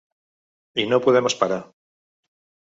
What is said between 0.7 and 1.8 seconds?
I no podem esperar!